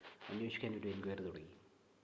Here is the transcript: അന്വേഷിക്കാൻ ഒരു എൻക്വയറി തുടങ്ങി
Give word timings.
അന്വേഷിക്കാൻ 0.29 0.75
ഒരു 0.75 0.87
എൻക്വയറി 0.87 1.23
തുടങ്ങി 1.23 1.51